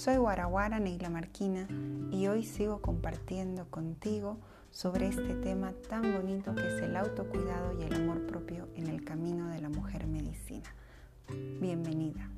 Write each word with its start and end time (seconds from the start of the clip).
Soy 0.00 0.16
Guaraguara 0.16 0.80
Neila 0.80 1.10
Marquina 1.10 1.68
y 2.10 2.26
hoy 2.26 2.42
sigo 2.42 2.80
compartiendo 2.80 3.66
contigo 3.68 4.38
sobre 4.70 5.08
este 5.08 5.34
tema 5.34 5.74
tan 5.90 6.14
bonito 6.14 6.54
que 6.54 6.66
es 6.68 6.82
el 6.82 6.96
autocuidado 6.96 7.78
y 7.78 7.82
el 7.82 7.92
amor 7.96 8.26
propio 8.26 8.66
en 8.76 8.86
el 8.86 9.04
camino 9.04 9.50
de 9.50 9.60
la 9.60 9.68
mujer 9.68 10.06
medicina. 10.06 10.74
Bienvenida. 11.60 12.30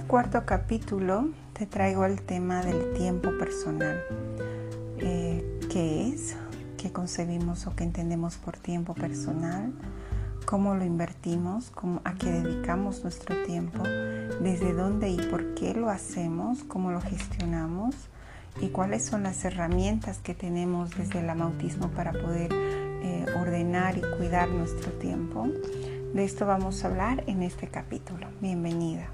Este 0.00 0.08
cuarto 0.08 0.46
capítulo 0.46 1.28
te 1.52 1.66
traigo 1.66 2.06
el 2.06 2.22
tema 2.22 2.62
del 2.62 2.94
tiempo 2.94 3.36
personal. 3.38 4.02
Eh, 4.98 5.60
¿Qué 5.70 6.08
es? 6.08 6.36
¿Qué 6.78 6.90
concebimos 6.90 7.66
o 7.66 7.76
qué 7.76 7.84
entendemos 7.84 8.36
por 8.36 8.56
tiempo 8.56 8.94
personal? 8.94 9.74
¿Cómo 10.46 10.74
lo 10.74 10.86
invertimos? 10.86 11.70
¿A 12.04 12.14
qué 12.14 12.30
dedicamos 12.30 13.02
nuestro 13.02 13.42
tiempo? 13.44 13.82
¿Desde 14.40 14.72
dónde 14.72 15.10
y 15.10 15.18
por 15.18 15.52
qué 15.52 15.74
lo 15.74 15.90
hacemos? 15.90 16.64
¿Cómo 16.64 16.92
lo 16.92 17.02
gestionamos? 17.02 17.94
¿Y 18.58 18.68
cuáles 18.68 19.04
son 19.04 19.24
las 19.24 19.44
herramientas 19.44 20.18
que 20.20 20.34
tenemos 20.34 20.96
desde 20.96 21.20
el 21.20 21.28
amautismo 21.28 21.88
para 21.90 22.12
poder 22.12 22.50
eh, 22.54 23.26
ordenar 23.38 23.98
y 23.98 24.02
cuidar 24.16 24.48
nuestro 24.48 24.92
tiempo? 24.92 25.46
De 26.14 26.24
esto 26.24 26.46
vamos 26.46 26.84
a 26.84 26.88
hablar 26.88 27.22
en 27.26 27.42
este 27.42 27.68
capítulo. 27.68 28.28
Bienvenida. 28.40 29.10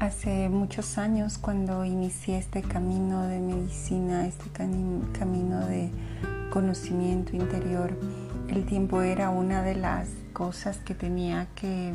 Hace 0.00 0.48
muchos 0.48 0.96
años 0.96 1.36
cuando 1.36 1.84
inicié 1.84 2.38
este 2.38 2.62
camino 2.62 3.24
de 3.24 3.38
medicina, 3.38 4.26
este 4.26 4.48
camino 4.48 5.66
de 5.66 5.90
conocimiento 6.48 7.36
interior, 7.36 7.92
el 8.48 8.64
tiempo 8.64 9.02
era 9.02 9.28
una 9.28 9.62
de 9.62 9.74
las 9.74 10.08
cosas 10.32 10.78
que 10.78 10.94
tenía 10.94 11.48
que 11.54 11.92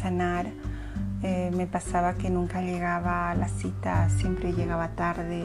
sanar. 0.00 0.46
Eh, 1.22 1.50
me 1.54 1.66
pasaba 1.66 2.14
que 2.14 2.30
nunca 2.30 2.62
llegaba 2.62 3.30
a 3.30 3.34
la 3.34 3.48
cita, 3.48 4.08
siempre 4.08 4.54
llegaba 4.54 4.88
tarde, 4.96 5.44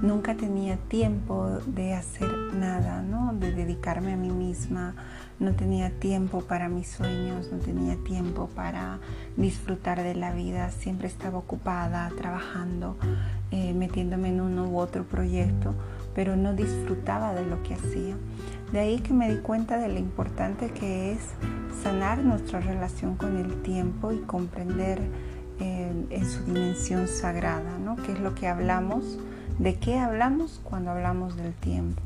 nunca 0.00 0.36
tenía 0.36 0.76
tiempo 0.76 1.58
de 1.66 1.94
hacer 1.94 2.30
nada, 2.54 3.02
¿no? 3.02 3.34
de 3.34 3.52
dedicarme 3.52 4.12
a 4.12 4.16
mí 4.16 4.30
misma, 4.30 4.94
no 5.40 5.52
tenía 5.52 5.90
tiempo 5.90 6.40
para 6.42 6.68
mis 6.68 6.88
sueños, 6.88 7.50
no 7.52 7.58
tenía 7.58 7.96
tiempo 7.96 8.48
para 8.54 8.98
disfrutar 9.36 10.02
de 10.02 10.14
la 10.14 10.32
vida, 10.32 10.70
siempre 10.70 11.06
estaba 11.06 11.38
ocupada 11.38 12.10
trabajando, 12.16 12.96
eh, 13.50 13.72
metiéndome 13.72 14.30
en 14.30 14.40
uno 14.40 14.64
u 14.68 14.78
otro 14.78 15.04
proyecto, 15.04 15.74
pero 16.14 16.36
no 16.36 16.54
disfrutaba 16.54 17.34
de 17.34 17.46
lo 17.46 17.62
que 17.62 17.74
hacía. 17.74 18.16
De 18.72 18.80
ahí 18.80 18.98
que 18.98 19.14
me 19.14 19.32
di 19.32 19.40
cuenta 19.40 19.78
de 19.78 19.88
lo 19.88 19.98
importante 19.98 20.70
que 20.70 21.12
es 21.12 21.20
sanar 21.82 22.18
nuestra 22.18 22.60
relación 22.60 23.14
con 23.14 23.36
el 23.36 23.62
tiempo 23.62 24.12
y 24.12 24.18
comprender 24.18 25.00
eh, 25.60 26.06
en 26.10 26.26
su 26.26 26.44
dimensión 26.44 27.08
sagrada, 27.08 27.78
¿no? 27.78 27.96
¿Qué 27.96 28.12
es 28.12 28.20
lo 28.20 28.34
que 28.34 28.48
hablamos? 28.48 29.18
¿De 29.58 29.76
qué 29.76 29.98
hablamos 29.98 30.60
cuando 30.62 30.90
hablamos 30.90 31.36
del 31.36 31.52
tiempo? 31.52 32.02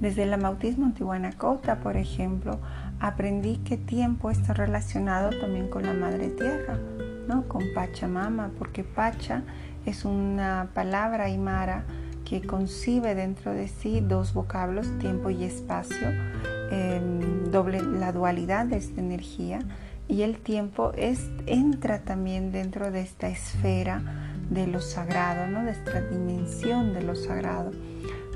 Desde 0.00 0.22
el 0.22 0.32
amautismo 0.32 0.86
Antihuanacota, 0.86 1.80
por 1.80 1.98
ejemplo, 1.98 2.58
aprendí 3.00 3.58
que 3.58 3.76
tiempo 3.76 4.30
está 4.30 4.54
relacionado 4.54 5.30
también 5.38 5.68
con 5.68 5.82
la 5.82 5.92
Madre 5.92 6.30
Tierra, 6.30 6.78
¿no? 7.28 7.46
con 7.46 7.62
Pachamama, 7.74 8.50
porque 8.58 8.82
Pacha 8.82 9.42
es 9.84 10.06
una 10.06 10.68
palabra 10.72 11.24
aymara 11.24 11.84
que 12.24 12.40
concibe 12.40 13.14
dentro 13.14 13.52
de 13.52 13.68
sí 13.68 14.00
dos 14.00 14.32
vocablos, 14.32 14.86
tiempo 14.98 15.28
y 15.28 15.44
espacio, 15.44 16.08
em, 16.70 17.50
doble, 17.50 17.82
la 17.82 18.12
dualidad 18.12 18.66
de 18.66 18.78
esta 18.78 19.00
energía 19.00 19.58
y 20.08 20.22
el 20.22 20.38
tiempo 20.38 20.92
es, 20.96 21.30
entra 21.46 22.00
también 22.00 22.52
dentro 22.52 22.90
de 22.90 23.02
esta 23.02 23.28
esfera 23.28 24.02
de 24.48 24.66
lo 24.66 24.80
sagrado, 24.80 25.46
¿no? 25.46 25.64
de 25.64 25.72
esta 25.72 26.00
dimensión 26.00 26.94
de 26.94 27.02
lo 27.02 27.14
sagrado. 27.14 27.70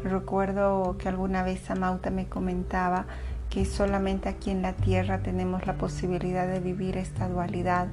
Recuerdo 0.04 0.96
que 0.98 1.08
alguna 1.08 1.42
vez 1.42 1.70
Amauta 1.70 2.10
me 2.10 2.26
comentaba 2.26 3.06
que 3.48 3.64
solamente 3.64 4.28
aquí 4.28 4.50
en 4.50 4.62
la 4.62 4.74
Tierra 4.74 5.20
tenemos 5.20 5.66
la 5.66 5.74
posibilidad 5.74 6.46
de 6.46 6.60
vivir 6.60 6.96
esta 6.96 7.28
dualidad 7.28 7.88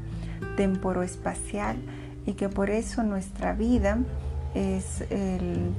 temporoespacial 0.58 1.78
y 2.26 2.34
que 2.34 2.50
por 2.50 2.70
eso 2.70 3.04
nuestra 3.04 3.54
vida 3.54 4.00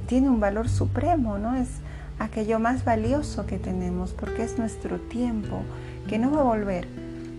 tiene 0.07 0.29
un 0.29 0.39
valor 0.39 0.69
supremo, 0.69 1.37
¿no? 1.37 1.55
Es 1.55 1.69
aquello 2.17 2.59
más 2.59 2.83
valioso 2.83 3.45
que 3.45 3.59
tenemos 3.59 4.13
porque 4.13 4.43
es 4.43 4.57
nuestro 4.57 4.99
tiempo 4.99 5.61
que 6.07 6.17
no 6.17 6.31
va 6.31 6.39
a 6.39 6.43
volver, 6.43 6.87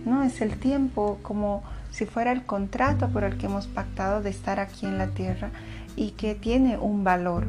¿no? 0.05 0.23
Es 0.23 0.41
el 0.41 0.57
tiempo 0.57 1.19
como 1.21 1.63
si 1.91 2.05
fuera 2.05 2.31
el 2.31 2.45
contrato 2.45 3.09
por 3.09 3.25
el 3.25 3.37
que 3.37 3.47
hemos 3.47 3.67
pactado 3.67 4.21
de 4.21 4.29
estar 4.29 4.59
aquí 4.59 4.85
en 4.85 4.97
la 4.97 5.07
tierra 5.07 5.49
y 5.95 6.11
que 6.11 6.35
tiene 6.35 6.77
un 6.77 7.03
valor 7.03 7.45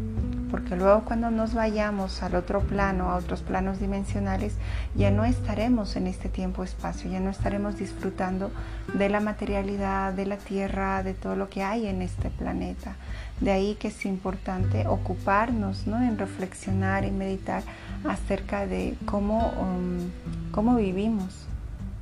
porque 0.50 0.76
luego 0.76 1.04
cuando 1.04 1.30
nos 1.30 1.54
vayamos 1.54 2.22
al 2.22 2.34
otro 2.34 2.60
plano, 2.60 3.10
a 3.10 3.16
otros 3.16 3.42
planos 3.42 3.80
dimensionales, 3.80 4.54
ya 4.94 5.10
no 5.10 5.24
estaremos 5.24 5.96
en 5.96 6.06
este 6.06 6.28
tiempo-espacio, 6.28 7.10
ya 7.10 7.20
no 7.20 7.30
estaremos 7.30 7.76
disfrutando 7.76 8.50
de 8.94 9.08
la 9.08 9.20
materialidad, 9.20 10.12
de 10.12 10.26
la 10.26 10.36
tierra, 10.36 11.02
de 11.02 11.14
todo 11.14 11.36
lo 11.36 11.48
que 11.48 11.62
hay 11.62 11.86
en 11.86 12.02
este 12.02 12.30
planeta. 12.30 12.96
De 13.40 13.50
ahí 13.50 13.74
que 13.74 13.88
es 13.88 14.06
importante 14.06 14.86
ocuparnos 14.86 15.86
¿no? 15.86 16.02
en 16.02 16.18
reflexionar 16.18 17.04
y 17.04 17.10
meditar 17.10 17.62
acerca 18.08 18.66
de 18.66 18.96
cómo, 19.04 19.52
um, 19.60 20.52
cómo 20.52 20.76
vivimos, 20.76 21.46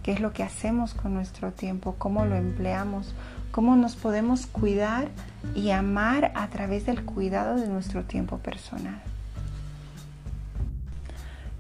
qué 0.03 0.13
es 0.13 0.21
lo 0.21 0.33
que 0.33 0.43
hacemos 0.43 0.95
con 0.95 1.15
nuestro 1.15 1.51
tiempo, 1.51 1.97
cómo 1.99 2.25
lo 2.25 2.37
empleamos, 2.37 3.15
cómo 3.55 3.77
nos 3.77 3.95
podemos 3.95 4.49
cuidar 4.49 5.07
y 5.55 5.71
amar 5.71 6.33
a 6.35 6.49
través 6.49 6.87
del 6.87 7.05
cuidado 7.05 7.55
de 7.55 7.69
nuestro 7.69 8.03
tiempo 8.03 8.39
personal. 8.39 9.01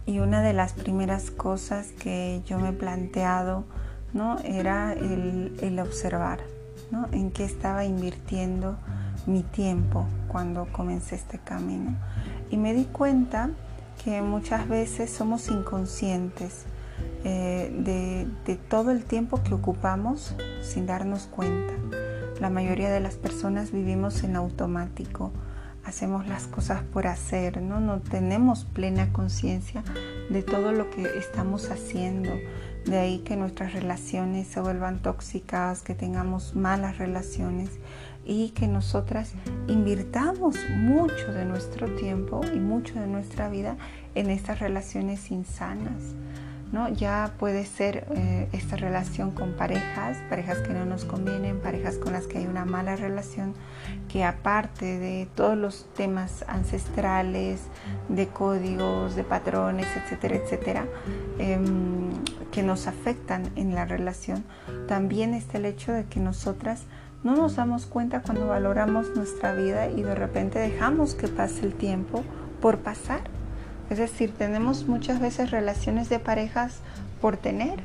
Y 0.04 0.18
una 0.18 0.42
de 0.42 0.54
las 0.54 0.72
primeras 0.72 1.30
cosas 1.30 1.92
que 1.92 2.42
yo 2.46 2.58
me 2.58 2.70
he 2.70 2.72
planteado 2.72 3.62
¿no? 4.12 4.40
era 4.40 4.92
el, 4.92 5.78
observar 5.78 6.40
¿no? 6.90 7.06
en 7.12 7.30
qué 7.30 7.44
estaba 7.44 7.84
invirtiendo 7.84 8.76
mi 9.26 9.44
tiempo 9.44 10.04
cuando 10.26 10.66
comencé 10.72 11.14
este 11.14 11.38
camino. 11.38 11.94
Y 12.50 12.56
me 12.56 12.74
di 12.74 12.86
cuenta 12.86 13.50
que 14.04 14.20
muchas 14.20 14.68
veces 14.68 15.12
somos 15.12 15.48
inconscientes 15.48 16.64
eh, 17.24 17.70
de, 18.44 18.56
todo 18.68 18.90
el 18.90 19.04
tiempo 19.04 19.42
que 19.42 19.54
ocupamos 19.54 20.34
sin 20.62 20.86
darnos 20.86 21.26
cuenta. 21.26 21.72
La 22.40 22.50
mayoría 22.50 22.90
de 22.90 23.00
las 23.00 23.14
personas 23.14 23.72
vivimos 23.72 24.24
en 24.24 24.36
automático, 24.36 25.32
hacemos 25.84 26.26
las 26.26 26.46
cosas 26.46 26.82
por 26.82 27.06
hacer, 27.06 27.62
¿no? 27.62 27.80
no 27.80 28.00
tenemos 28.00 28.64
plena 28.64 29.12
conciencia 29.12 29.82
de 30.28 30.42
todo 30.42 30.72
lo 30.72 30.90
que 30.90 31.02
estamos 31.18 31.70
haciendo. 31.70 32.30
De 32.84 32.98
ahí 32.98 33.20
que 33.20 33.36
nuestras 33.36 33.72
relaciones 33.72 34.46
se 34.46 34.60
vuelvan 34.60 35.00
tóxicas, 35.00 35.82
que 35.82 35.94
tengamos 35.94 36.54
malas 36.54 36.98
relaciones 36.98 37.70
y 38.26 38.50
que 38.50 38.66
nosotras 38.66 39.32
invirtamos 39.68 40.56
mucho 40.76 41.32
de 41.32 41.44
nuestro 41.44 41.94
tiempo 41.96 42.42
y 42.54 42.58
mucho 42.58 43.00
de 43.00 43.06
nuestra 43.06 43.48
vida 43.48 43.76
en 44.14 44.30
estas 44.30 44.60
relaciones 44.60 45.30
insanas. 45.30 46.02
Ya 46.96 47.32
puede 47.38 47.64
ser 47.64 48.04
eh, 48.16 48.48
esta 48.52 48.76
relación 48.76 49.30
con 49.30 49.52
parejas, 49.52 50.16
parejas 50.28 50.58
que 50.58 50.72
no 50.72 50.84
nos 50.84 51.04
convienen, 51.04 51.60
parejas 51.60 51.98
con 51.98 52.12
las 52.12 52.26
que 52.26 52.38
hay 52.38 52.46
una 52.46 52.64
mala 52.64 52.96
relación, 52.96 53.54
que 54.08 54.24
aparte 54.24 54.98
de 54.98 55.28
todos 55.36 55.56
los 55.56 55.86
temas 55.94 56.44
ancestrales, 56.48 57.60
de 58.08 58.26
códigos, 58.26 59.14
de 59.14 59.22
patrones, 59.22 59.86
etcétera, 59.96 60.36
etcétera, 60.36 60.84
em, 61.38 62.10
que 62.50 62.64
nos 62.64 62.88
afectan 62.88 63.50
en 63.54 63.74
la 63.74 63.84
relación, 63.84 64.44
también 64.88 65.32
está 65.32 65.58
el 65.58 65.66
hecho 65.66 65.92
de 65.92 66.04
que 66.06 66.18
nosotras 66.18 66.82
no 67.22 67.36
nos 67.36 67.56
damos 67.56 67.86
cuenta 67.86 68.20
cuando 68.20 68.48
valoramos 68.48 69.14
nuestra 69.14 69.54
vida 69.54 69.88
y 69.88 70.02
de 70.02 70.14
repente 70.14 70.58
dejamos 70.58 71.14
que 71.14 71.28
pase 71.28 71.64
el 71.64 71.74
tiempo 71.74 72.24
por 72.60 72.78
pasar 72.78 73.22
es 73.90 73.98
decir, 73.98 74.32
tenemos 74.32 74.86
muchas 74.86 75.20
veces 75.20 75.50
relaciones 75.50 76.08
de 76.08 76.18
parejas 76.18 76.78
por 77.20 77.36
tener, 77.36 77.80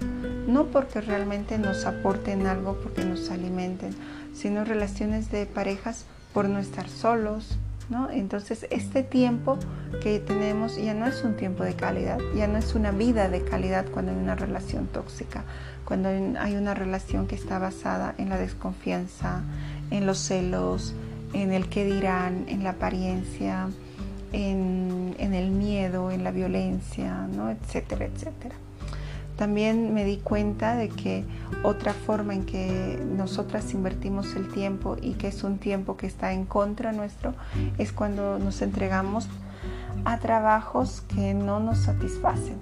no 0.48 0.66
porque 0.66 1.02
realmente 1.02 1.58
nos 1.58 1.86
aporten 1.86 2.48
algo, 2.48 2.78
porque 2.82 3.06
nos 3.06 3.30
alimenten, 3.30 3.96
sino 4.34 4.66
relaciones 4.66 5.32
de 5.32 5.46
parejas 5.46 6.06
por 6.34 6.50
no 6.50 6.60
estar 6.60 6.90
solos, 6.90 7.58
¿no? 7.90 8.10
Entonces 8.10 8.68
este 8.70 9.04
tiempo 9.04 9.58
que 10.02 10.20
tenemos 10.20 10.78
ya 10.78 10.94
no 10.94 11.08
es 11.08 11.24
un 11.24 11.36
tiempo 11.36 11.64
de 11.64 11.74
calidad, 11.74 12.20
ya 12.36 12.48
no 12.48 12.58
es 12.58 12.76
una 12.76 12.92
vida 12.92 13.30
de 13.30 13.44
calidad 13.44 13.86
cuando 13.92 14.12
hay 14.12 14.18
una 14.18 14.36
relación 14.36 14.88
tóxica, 14.88 15.44
cuando 15.86 16.10
hay 16.10 16.56
una 16.56 16.74
relación 16.74 17.28
que 17.28 17.36
está 17.36 17.60
basada 17.60 18.14
en 18.18 18.30
la 18.30 18.38
desconfianza, 18.38 19.42
en 19.90 20.06
los 20.06 20.20
celos, 20.20 20.94
en 21.34 21.52
el 21.52 21.68
qué 21.70 21.86
dirán, 21.86 22.46
en 22.48 22.64
la 22.64 22.72
apariencia, 22.72 23.70
en, 24.34 25.16
en 25.18 25.34
el 25.34 25.52
miedo, 25.52 26.12
en 26.12 26.24
la 26.24 26.32
violencia, 26.32 27.28
¿no? 27.28 27.50
etcétera, 27.50 28.06
etcétera. 28.06 28.56
También 29.40 29.94
me 29.94 30.04
di 30.04 30.18
cuenta 30.18 30.76
de 30.76 30.90
que 30.90 31.24
otra 31.64 31.94
forma 31.94 32.34
en 32.34 32.46
que 32.46 33.02
nosotras 33.16 33.74
invertimos 33.74 34.36
el 34.36 34.50
tiempo 34.50 34.98
y 35.02 35.14
que 35.14 35.30
es 35.30 35.46
un 35.46 35.60
tiempo 35.60 35.96
que 35.96 36.08
está 36.08 36.34
en 36.34 36.46
contra 36.46 36.92
nuestro 36.92 37.34
es 37.78 37.94
cuando 37.94 38.38
nos 38.38 38.62
entregamos 38.62 39.30
a 40.04 40.18
trabajos 40.18 41.06
que 41.16 41.34
no 41.34 41.62
nos 41.62 41.78
satisfacen. 41.78 42.58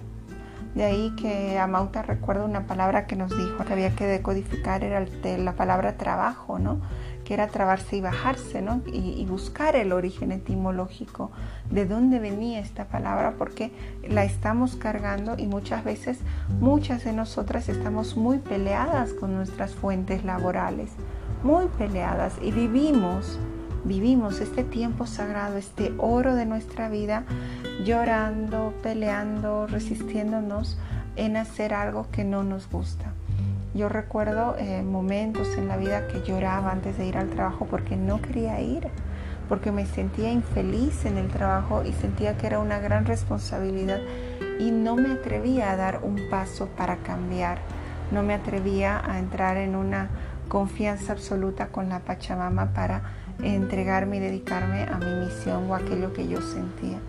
De 0.75 0.83
ahí 0.83 1.15
que 1.19 1.57
Amauta 1.57 2.03
recuerda 2.03 2.45
una 2.45 2.67
palabra 2.67 3.07
que 3.07 3.15
nos 3.15 3.35
dijo 3.35 3.65
que 3.65 3.73
había 3.73 3.95
que 3.95 4.05
decodificar, 4.05 4.83
era 4.83 5.03
la 5.39 5.53
palabra 5.53 5.97
trabajo, 5.97 6.59
¿no? 6.59 6.79
Que 7.27 7.33
era 7.33 7.47
trabarse 7.47 7.97
y 7.97 8.01
bajarse, 8.01 8.61
¿no? 8.61 8.81
Y, 8.85 9.25
buscar 9.25 9.75
el 9.75 9.91
origen 9.91 10.31
etimológico, 10.31 11.29
de 11.69 11.85
dónde 11.85 12.19
venía 12.19 12.61
esta 12.61 12.85
palabra, 12.85 13.33
porque 13.37 13.73
la 14.07 14.23
estamos 14.23 14.77
cargando 14.77 15.35
y 15.37 15.45
muchas 15.45 15.83
veces 15.83 16.19
muchas 16.61 17.03
de 17.03 17.11
nosotras 17.11 17.67
estamos 17.67 18.15
muy 18.15 18.37
peleadas 18.37 19.11
con 19.11 19.35
nuestras 19.35 19.75
fuentes 19.75 20.23
laborales, 20.23 20.91
muy 21.43 21.65
peleadas 21.77 22.35
y 22.41 22.53
vivimos, 22.53 23.37
vivimos 23.83 24.39
este 24.39 24.63
tiempo 24.63 25.05
sagrado, 25.05 25.57
este 25.57 25.93
oro 25.97 26.33
de 26.33 26.45
nuestra 26.45 26.87
vida, 26.87 27.25
llorando, 27.83 28.73
peleando, 28.81 29.67
resistiéndonos 29.67 30.77
en 31.17 31.35
hacer 31.35 31.73
algo 31.73 32.07
que 32.09 32.23
no 32.23 32.45
nos 32.45 32.69
gusta. 32.69 33.16
Yo 33.73 33.89
recuerdo 33.89 34.55
eh, 34.57 34.81
momentos 34.81 35.55
en 35.57 35.67
la 35.67 35.77
vida 35.77 36.07
que 36.07 36.21
lloraba 36.21 36.71
antes 36.71 36.97
de 36.97 37.05
ir 37.05 37.17
al 37.17 37.29
trabajo 37.29 37.67
porque 37.69 37.95
no 37.95 38.21
quería 38.21 38.59
ir, 38.61 38.87
porque 39.49 39.71
me 39.71 39.85
sentía 39.85 40.31
infeliz 40.31 41.05
en 41.05 41.17
el 41.17 41.27
trabajo 41.27 41.83
y 41.83 41.93
sentía 41.93 42.37
que 42.37 42.47
era 42.47 42.59
una 42.59 42.79
gran 42.79 43.05
responsabilidad 43.05 43.99
y 44.59 44.71
no 44.71 44.95
me 44.95 45.11
atrevía 45.11 45.71
a 45.71 45.75
dar 45.75 45.99
un 46.03 46.17
paso 46.29 46.67
para 46.77 46.97
cambiar, 46.97 47.59
no 48.11 48.23
me 48.23 48.33
atrevía 48.33 49.01
a 49.05 49.19
entrar 49.19 49.57
en 49.57 49.75
una 49.75 50.09
confianza 50.47 51.11
absoluta 51.11 51.67
con 51.67 51.89
la 51.89 51.99
Pachamama 51.99 52.73
para 52.73 53.01
entregarme 53.43 54.17
y 54.17 54.21
dedicarme 54.21 54.83
a 54.83 54.97
mi 54.97 55.25
misión 55.25 55.69
o 55.69 55.75
a 55.75 55.79
aquello 55.79 56.13
que 56.13 56.27
yo 56.27 56.41
sentía. 56.41 56.99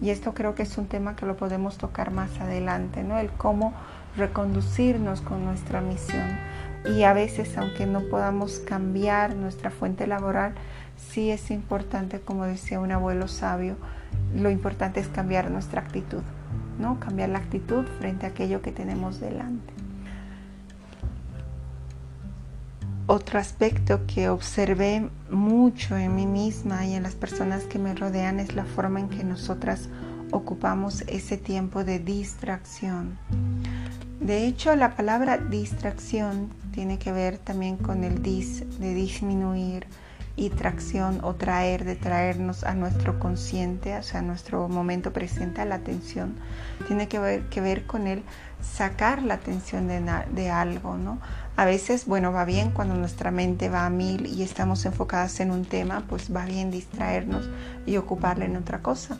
Y 0.00 0.10
esto 0.10 0.32
creo 0.32 0.54
que 0.54 0.62
es 0.62 0.78
un 0.78 0.86
tema 0.86 1.16
que 1.16 1.26
lo 1.26 1.36
podemos 1.36 1.76
tocar 1.76 2.12
más 2.12 2.40
adelante, 2.40 3.02
¿no? 3.02 3.18
El 3.18 3.30
cómo 3.30 3.74
reconducirnos 4.16 5.20
con 5.20 5.44
nuestra 5.44 5.80
misión. 5.80 6.38
Y 6.84 7.02
a 7.02 7.12
veces, 7.12 7.56
aunque 7.58 7.86
no 7.86 8.00
podamos 8.02 8.60
cambiar 8.60 9.34
nuestra 9.34 9.70
fuente 9.70 10.06
laboral, 10.06 10.54
sí 10.96 11.30
es 11.30 11.50
importante, 11.50 12.20
como 12.20 12.44
decía 12.44 12.80
un 12.80 12.92
abuelo 12.92 13.28
sabio, 13.28 13.76
lo 14.34 14.50
importante 14.50 15.00
es 15.00 15.08
cambiar 15.08 15.50
nuestra 15.50 15.80
actitud, 15.80 16.22
¿no? 16.78 16.98
Cambiar 17.00 17.30
la 17.30 17.38
actitud 17.38 17.84
frente 17.98 18.26
a 18.26 18.30
aquello 18.30 18.62
que 18.62 18.72
tenemos 18.72 19.20
delante. 19.20 19.72
Otro 23.10 23.38
aspecto 23.38 24.06
que 24.06 24.28
observé 24.28 25.08
mucho 25.30 25.96
en 25.96 26.14
mí 26.14 26.26
misma 26.26 26.84
y 26.84 26.92
en 26.94 27.04
las 27.04 27.14
personas 27.14 27.64
que 27.64 27.78
me 27.78 27.94
rodean 27.94 28.38
es 28.38 28.54
la 28.54 28.66
forma 28.66 29.00
en 29.00 29.08
que 29.08 29.24
nosotras 29.24 29.88
ocupamos 30.30 31.02
ese 31.06 31.38
tiempo 31.38 31.84
de 31.84 32.00
distracción. 32.00 33.18
De 34.28 34.44
hecho, 34.44 34.76
la 34.76 34.94
palabra 34.94 35.38
distracción 35.38 36.50
tiene 36.72 36.98
que 36.98 37.12
ver 37.12 37.38
también 37.38 37.78
con 37.78 38.04
el 38.04 38.22
dis, 38.22 38.78
de 38.78 38.92
disminuir, 38.92 39.86
y 40.36 40.50
tracción 40.50 41.20
o 41.24 41.34
traer, 41.34 41.86
de 41.86 41.96
traernos 41.96 42.62
a 42.62 42.74
nuestro 42.74 43.18
consciente, 43.20 43.96
o 43.96 44.02
sea, 44.02 44.20
a 44.20 44.22
nuestro 44.22 44.68
momento 44.68 45.14
presente, 45.14 45.62
a 45.62 45.64
la 45.64 45.76
atención. 45.76 46.34
Tiene 46.88 47.08
que 47.08 47.18
ver, 47.18 47.48
que 47.48 47.62
ver 47.62 47.86
con 47.86 48.06
el 48.06 48.22
sacar 48.60 49.22
la 49.22 49.32
atención 49.32 49.88
de, 49.88 50.04
de 50.30 50.50
algo, 50.50 50.98
¿no? 50.98 51.18
A 51.56 51.64
veces, 51.64 52.04
bueno, 52.04 52.30
va 52.30 52.44
bien 52.44 52.70
cuando 52.70 52.96
nuestra 52.96 53.30
mente 53.30 53.70
va 53.70 53.86
a 53.86 53.90
mil 53.90 54.26
y 54.26 54.42
estamos 54.42 54.84
enfocadas 54.84 55.40
en 55.40 55.52
un 55.52 55.64
tema, 55.64 56.04
pues 56.06 56.36
va 56.36 56.44
bien 56.44 56.70
distraernos 56.70 57.48
y 57.86 57.96
ocuparle 57.96 58.44
en 58.44 58.56
otra 58.58 58.82
cosa. 58.82 59.16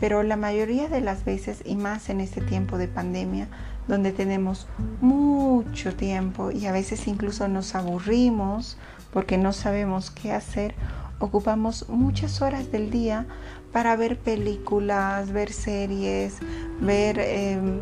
Pero 0.00 0.22
la 0.22 0.36
mayoría 0.36 0.88
de 0.88 1.02
las 1.02 1.26
veces, 1.26 1.62
y 1.64 1.76
más 1.76 2.08
en 2.08 2.20
este 2.20 2.40
tiempo 2.40 2.78
de 2.78 2.88
pandemia, 2.88 3.48
donde 3.88 4.12
tenemos 4.12 4.66
mucho 5.00 5.94
tiempo 5.94 6.50
y 6.50 6.66
a 6.66 6.72
veces 6.72 7.06
incluso 7.06 7.48
nos 7.48 7.74
aburrimos 7.74 8.76
porque 9.12 9.38
no 9.38 9.52
sabemos 9.52 10.10
qué 10.10 10.32
hacer, 10.32 10.74
ocupamos 11.18 11.88
muchas 11.88 12.42
horas 12.42 12.70
del 12.70 12.90
día 12.90 13.26
para 13.72 13.96
ver 13.96 14.18
películas, 14.18 15.32
ver 15.32 15.52
series, 15.52 16.36
ver 16.80 17.18
em, 17.18 17.78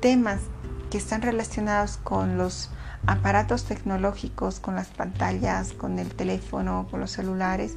temas 0.00 0.40
que 0.90 0.98
están 0.98 1.22
relacionados 1.22 1.98
con 1.98 2.36
los 2.36 2.70
aparatos 3.06 3.64
tecnológicos, 3.64 4.60
con 4.60 4.74
las 4.74 4.88
pantallas, 4.88 5.72
con 5.72 5.98
el 5.98 6.08
teléfono, 6.14 6.86
con 6.90 7.00
los 7.00 7.12
celulares, 7.12 7.76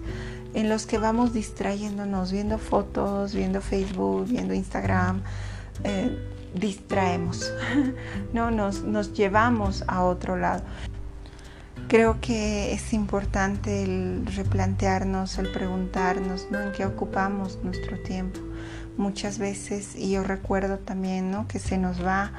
en 0.53 0.69
los 0.69 0.85
que 0.85 0.97
vamos 0.97 1.33
distrayéndonos, 1.33 2.31
viendo 2.31 2.57
fotos, 2.57 3.33
viendo 3.33 3.61
Facebook, 3.61 4.27
viendo 4.27 4.53
Instagram. 4.53 5.21
Eh, 5.83 6.32
distraemos, 6.53 7.51
no 8.33 8.51
nos, 8.51 8.83
nos 8.83 9.13
llevamos 9.13 9.83
a 9.88 10.03
otro 10.03 10.38
lado. 10.38 10.63
Creo 11.88 12.19
que 12.21 12.73
es 12.73 12.94
importante 12.94 13.83
el 13.83 14.25
replantearnos, 14.25 15.38
el 15.38 15.51
preguntarnos 15.51 16.47
¿no? 16.50 16.59
en 16.59 16.71
qué 16.71 16.85
ocupamos 16.85 17.59
nuestro 17.63 18.00
tiempo. 18.00 18.39
Muchas 18.97 19.38
veces, 19.38 19.95
y 19.95 20.11
yo 20.11 20.23
recuerdo 20.23 20.77
también 20.77 21.31
¿no? 21.31 21.47
que 21.47 21.59
se 21.59 21.77
nos 21.77 22.03
va 22.03 22.31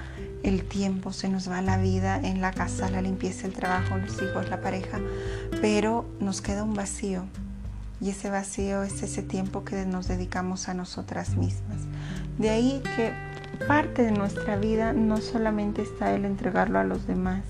el 0.42 0.64
tiempo, 0.64 1.12
se 1.12 1.28
nos 1.28 1.50
va 1.50 1.62
la 1.62 1.78
vida 1.78 2.20
en 2.22 2.40
la 2.40 2.52
casa, 2.52 2.90
la 2.90 3.02
limpieza, 3.02 3.46
el 3.46 3.52
trabajo, 3.52 3.96
los 3.96 4.20
hijos, 4.22 4.48
la 4.50 4.60
pareja, 4.60 5.00
pero 5.60 6.04
nos 6.20 6.40
queda 6.40 6.62
un 6.62 6.74
vacío. 6.74 7.24
Y 8.00 8.10
ese 8.10 8.30
vacío 8.30 8.82
es 8.82 9.02
ese 9.02 9.22
tiempo 9.22 9.64
que 9.64 9.86
nos 9.86 10.08
dedicamos 10.08 10.68
a 10.68 10.74
nosotras 10.74 11.36
mismas. 11.36 11.78
De 12.38 12.50
ahí 12.50 12.82
que 12.96 13.12
parte 13.56 14.02
de 14.02 14.12
nuestra 14.12 14.56
vida 14.56 14.92
no 14.92 15.18
solamente 15.18 15.82
está 15.82 16.14
el 16.14 16.24
entregarlo 16.24 16.78
a 16.78 16.84
los 16.84 17.06
demás, 17.06 17.42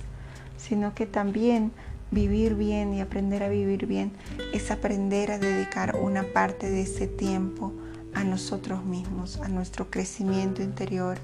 sino 0.56 0.94
que 0.94 1.06
también 1.06 1.72
vivir 2.10 2.54
bien 2.54 2.94
y 2.94 3.00
aprender 3.00 3.42
a 3.42 3.48
vivir 3.48 3.86
bien 3.86 4.12
es 4.52 4.70
aprender 4.70 5.32
a 5.32 5.38
dedicar 5.38 5.96
una 5.96 6.22
parte 6.22 6.70
de 6.70 6.82
ese 6.82 7.06
tiempo 7.06 7.72
a 8.14 8.22
nosotros 8.24 8.84
mismos, 8.84 9.40
a 9.40 9.48
nuestro 9.48 9.90
crecimiento 9.90 10.62
interior, 10.62 11.18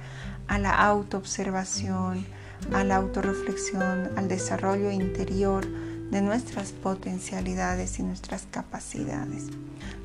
a 0.49 0.59
la 0.59 0.73
autoobservación, 0.73 2.27
a 2.73 2.85
la 2.85 2.97
autorreflexión, 2.97 4.11
al 4.17 4.29
desarrollo 4.29 4.91
interior 4.91 5.67
de 6.11 6.23
nuestras 6.23 6.73
potencialidades 6.73 7.99
y 7.99 8.03
nuestras 8.03 8.47
capacidades. 8.51 9.45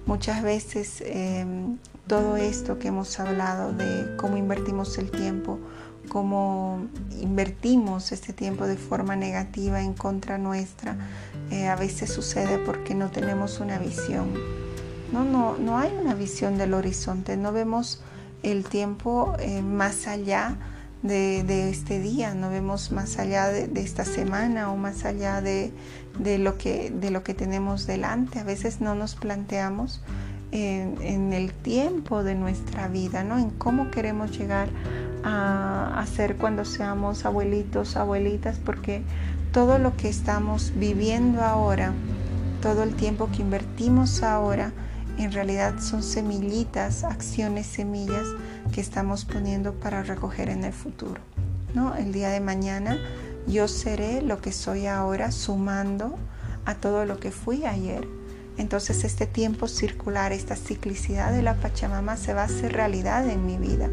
Muchas 0.06 0.44
veces 0.44 1.02
em, 1.06 1.78
todo 2.08 2.38
esto 2.38 2.78
que 2.78 2.90
hemos 2.90 3.20
hablado 3.20 3.74
de 3.74 4.16
cómo 4.18 4.38
invertimos 4.38 4.98
el 5.00 5.10
tiempo, 5.10 5.60
cómo 6.08 6.86
invertimos 7.20 8.12
este 8.12 8.34
tiempo 8.34 8.68
de 8.68 8.78
forma 8.78 9.16
negativa 9.16 9.82
en 9.82 9.94
contra 9.94 10.38
nuestra, 10.38 10.96
eh, 11.50 11.68
a 11.68 11.76
veces 11.76 12.14
sucede 12.14 12.60
porque 12.60 12.94
no 12.94 13.10
tenemos 13.10 13.60
una 13.60 13.80
visión. 13.80 14.32
No, 15.12 15.24
no, 15.24 15.58
no 15.58 15.78
hay 15.78 15.92
una 16.00 16.14
visión 16.14 16.58
del 16.58 16.74
horizonte, 16.74 17.38
no 17.38 17.52
vemos 17.52 18.02
el 18.44 18.64
tiempo 18.66 19.36
eh, 19.40 19.62
más 19.62 20.08
allá 20.08 20.58
de, 21.08 21.70
este 21.70 22.00
día, 22.00 22.34
no 22.34 22.50
vemos 22.50 22.92
más 22.92 23.20
allá 23.20 23.48
de, 23.48 23.70
esta 23.80 24.06
semana 24.06 24.72
o 24.72 24.78
más 24.78 25.06
allá 25.06 25.42
de, 25.42 25.72
lo 26.40 26.58
que, 26.58 26.92
de 26.92 27.12
lo 27.12 27.24
que 27.24 27.34
tenemos 27.34 27.86
delante. 27.86 28.40
A 28.40 28.44
veces 28.44 28.82
no 28.82 28.96
nos 28.96 29.16
planteamos 29.16 30.02
en, 30.52 31.34
el 31.34 31.52
tiempo 31.54 32.24
de 32.24 32.36
nuestra 32.36 32.88
vida, 32.88 33.24
¿no? 33.24 33.38
En 33.38 33.50
cómo 33.52 33.92
queremos 33.92 34.38
llegar 34.38 34.70
a, 35.24 36.00
a 36.00 36.06
ser 36.08 36.38
cuando 36.38 36.66
seamos 36.66 37.26
abuelitos, 37.26 37.96
abuelitas, 37.98 38.60
porque 38.64 39.04
todo 39.52 39.78
lo 39.78 39.96
que 39.96 40.10
estamos 40.10 40.74
viviendo 40.76 41.42
ahora, 41.42 41.94
todo 42.62 42.84
el 42.84 42.96
tiempo 42.96 43.30
que 43.32 43.42
invertimos 43.42 44.24
ahora, 44.24 44.72
en 45.18 45.32
realidad 45.32 45.80
son 45.80 46.04
semillitas, 46.04 47.04
acciones, 47.04 47.66
semillas 47.66 48.28
que 48.74 48.82
estamos 48.82 49.26
poniendo 49.26 49.74
para 49.74 50.04
recoger 50.04 50.50
en 50.50 50.64
el 50.64 50.74
futuro. 50.74 51.22
¿no? 51.74 51.96
El 51.96 52.12
día 52.12 52.30
de 52.30 52.40
mañana 52.40 52.98
yo 53.48 53.68
seré 53.68 54.22
lo 54.22 54.42
que 54.42 54.52
soy 54.52 54.88
ahora 54.88 55.32
sumando 55.32 56.18
a 56.66 56.76
todo 56.76 57.06
lo 57.06 57.20
que 57.20 57.32
fui 57.32 57.66
ayer. 57.66 58.08
entonces 58.58 59.04
este 59.04 59.28
tiempo 59.28 59.68
circular, 59.68 60.32
esta 60.32 60.56
ciclicidad 60.56 61.32
de 61.32 61.42
la 61.42 61.56
Pachamama 61.56 62.16
se 62.16 62.34
va 62.34 62.44
a 62.44 62.46
hacer 62.46 62.74
realidad 62.74 63.30
en 63.30 63.46
mi 63.46 63.58
vida. 63.58 63.90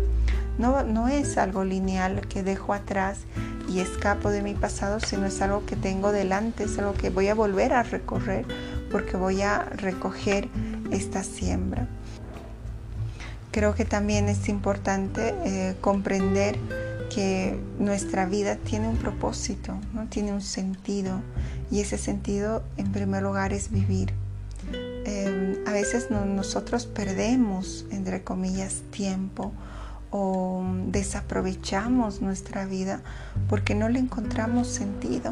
No, 0.58 0.84
no 0.84 1.08
es 1.08 1.38
algo 1.38 1.64
lineal 1.64 2.20
que 2.28 2.42
dejo 2.42 2.72
atrás 2.72 3.20
y 3.68 3.80
escapo 3.80 4.30
de 4.30 4.42
mi 4.42 4.54
pasado, 4.54 5.00
sino 5.00 5.26
es 5.26 5.40
algo 5.40 5.64
que 5.66 5.76
tengo 5.76 6.12
delante, 6.12 6.64
es 6.64 6.78
algo 6.78 6.94
que 6.94 7.10
voy 7.10 7.28
a 7.28 7.34
volver 7.34 7.72
a 7.72 7.82
recorrer 7.82 8.46
porque 8.90 9.16
voy 9.16 9.42
a 9.42 9.64
recoger 9.64 10.48
esta 10.92 11.22
siembra. 11.22 11.88
Creo 13.50 13.74
que 13.74 13.84
también 13.84 14.28
es 14.28 14.48
importante 14.48 15.34
eh, 15.44 15.76
comprender 15.80 16.58
que 17.14 17.58
nuestra 17.78 18.24
vida 18.24 18.56
tiene 18.56 18.88
un 18.88 18.96
propósito, 18.96 19.74
¿no? 19.92 20.06
tiene 20.06 20.32
un 20.32 20.40
sentido 20.40 21.20
y 21.70 21.80
ese 21.80 21.98
sentido 21.98 22.62
en 22.78 22.90
primer 22.92 23.22
lugar 23.22 23.52
es 23.52 23.70
vivir. 23.70 24.14
Em, 25.04 25.56
a 25.66 25.72
veces 25.72 26.10
nosotros 26.10 26.86
perdemos, 26.86 27.84
entre 27.90 28.22
comillas, 28.22 28.82
tiempo 28.90 29.52
o 30.10 30.64
desaprovechamos 30.86 32.22
nuestra 32.22 32.64
vida 32.64 33.00
porque 33.48 33.74
no 33.74 33.88
le 33.88 33.98
encontramos 33.98 34.68
sentido. 34.68 35.30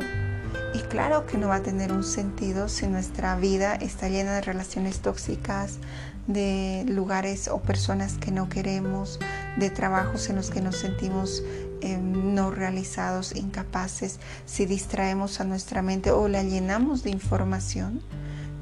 Claro 0.91 1.25
que 1.25 1.39
no 1.39 1.47
va 1.47 1.57
a 1.57 1.63
tener 1.63 1.93
un 1.93 2.03
sentido 2.03 2.69
si 2.69 2.89
nuestra 2.89 3.37
vida 3.37 3.77
está 3.77 4.09
llena 4.09 4.35
de 4.35 4.41
relaciones 4.41 4.99
tóxicas, 4.99 5.79
de 6.27 6.85
lugares 6.89 7.47
o 7.47 7.61
personas 7.61 8.15
que 8.15 8.33
no 8.33 8.49
queremos, 8.49 9.21
de 9.57 9.71
trabajos 9.71 10.29
en 10.31 10.35
los 10.35 10.51
que 10.51 10.61
nos 10.61 10.79
sentimos 10.79 11.45
em, 11.81 12.35
no 12.35 12.51
realizados, 12.51 13.37
incapaces, 13.37 14.19
si 14.47 14.67
distraemos 14.67 15.41
a 15.41 15.45
nuestra 15.45 15.81
mente 15.81 16.11
o 16.11 16.27
la 16.27 16.43
llenamos 16.43 17.05
de 17.05 17.11
información 17.11 18.03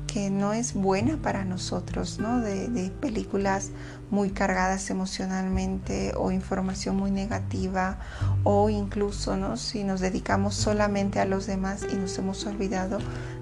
que 0.08 0.30
no 0.30 0.54
es 0.54 0.74
buena 0.74 1.18
para 1.18 1.44
nosotros, 1.44 2.18
¿no? 2.18 2.40
De, 2.40 2.90
películas 3.00 3.70
muy 4.10 4.30
cargadas 4.30 4.90
emocionalmente 4.90 6.12
o 6.16 6.32
información 6.32 6.96
muy 6.96 7.10
negativa 7.10 7.98
o 8.42 8.70
incluso 8.70 9.36
¿no? 9.36 9.56
si 9.56 9.84
nos 9.84 10.00
dedicamos 10.00 10.54
solamente 10.54 11.20
a 11.20 11.26
los 11.26 11.46
demás 11.46 11.86
y 11.92 11.94
nos 11.94 12.18
hemos 12.18 12.44
olvidado 12.46 12.98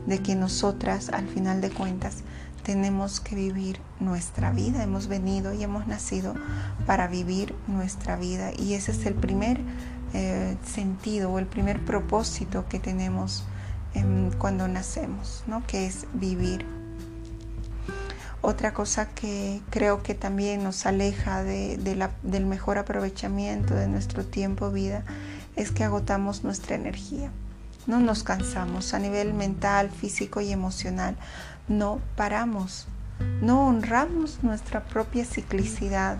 de 0.06 0.18
que 0.18 0.34
nosotras 0.34 1.08
al 1.10 1.28
final 1.28 1.60
de 1.60 1.70
cuentas 1.70 2.24
tenemos 2.64 3.20
que 3.20 3.36
vivir 3.36 3.78
nuestra 4.00 4.50
vida, 4.50 4.82
hemos 4.82 5.06
venido 5.06 5.54
y 5.54 5.62
hemos 5.62 5.86
nacido 5.86 6.34
para 6.84 7.06
vivir 7.06 7.54
nuestra 7.68 8.16
vida 8.16 8.50
y 8.58 8.74
ese 8.74 8.90
es 8.90 9.06
el 9.06 9.14
primer 9.14 9.60
eh, 10.14 10.56
sentido 10.64 11.30
o 11.30 11.38
el 11.38 11.46
primer 11.46 11.84
propósito 11.84 12.66
que 12.68 12.80
tenemos 12.80 13.44
cuando 14.38 14.68
nacemos, 14.68 15.42
¿no? 15.46 15.66
que 15.66 15.86
es 15.86 16.06
vivir. 16.12 16.66
Otra 18.42 18.72
cosa 18.72 19.08
que 19.08 19.60
creo 19.70 20.02
que 20.02 20.14
también 20.14 20.62
nos 20.62 20.86
aleja 20.86 21.42
del 21.42 22.46
mejor 22.46 22.78
aprovechamiento 22.78 23.74
de 23.74 23.88
nuestro 23.88 24.24
tiempo 24.24 24.70
vida 24.70 25.04
es 25.56 25.72
que 25.72 25.84
agotamos 25.84 26.44
nuestra 26.44 26.76
energía. 26.76 27.30
No 27.86 27.98
nos 27.98 28.22
cansamos 28.22 28.94
a 28.94 28.98
nivel 28.98 29.32
mental, 29.34 29.90
físico 29.90 30.40
y 30.40 30.52
emocional. 30.52 31.16
No 31.66 32.00
paramos. 32.14 32.86
No 33.40 33.66
honramos 33.66 34.42
nuestra 34.42 34.84
propia 34.84 35.24
ciclicidad. 35.24 36.18